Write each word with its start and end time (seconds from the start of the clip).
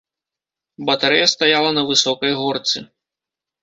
Батарэя 0.87 1.27
стаяла 1.35 1.71
на 1.79 1.87
высокай 1.93 2.31
горцы. 2.43 2.77